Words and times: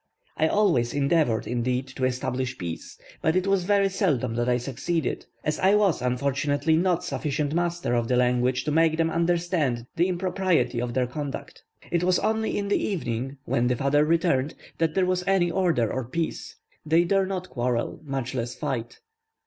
I 0.35 0.47
always 0.47 0.95
endeavoured, 0.95 1.45
indeed, 1.45 1.85
to 1.89 2.05
establish 2.05 2.57
peace; 2.57 2.97
but 3.21 3.35
it 3.35 3.45
was 3.45 3.65
very 3.65 3.87
seldom 3.89 4.33
that 4.33 4.49
I 4.49 4.57
succeeded, 4.57 5.27
as 5.43 5.59
I 5.59 5.75
was 5.75 6.01
unfortunately 6.01 6.75
not 6.75 7.03
sufficient 7.03 7.53
master 7.53 7.93
of 7.93 8.07
the 8.07 8.15
language 8.15 8.63
to 8.63 8.71
make 8.71 8.97
them 8.97 9.11
understand 9.11 9.85
the 9.97 10.07
impropriety 10.07 10.81
of 10.81 10.95
their 10.95 11.05
conduct. 11.05 11.61
It 11.91 12.03
was 12.03 12.17
only 12.17 12.57
in 12.57 12.67
the 12.67 12.83
evening, 12.83 13.37
when 13.45 13.67
the 13.67 13.75
father 13.75 14.03
returned, 14.03 14.55
that 14.79 14.95
there 14.95 15.05
was 15.05 15.23
any 15.27 15.51
order 15.51 15.91
of 15.91 16.11
peace; 16.11 16.55
they 16.83 17.03
dare 17.03 17.27
not 17.27 17.51
quarrel 17.51 17.97
then, 18.01 18.09
much 18.11 18.33
less 18.33 18.55
fight. 18.55 18.97